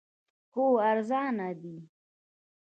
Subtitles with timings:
[0.51, 1.75] خو ارزانه دی